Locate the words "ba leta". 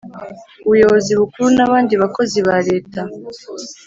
2.47-3.01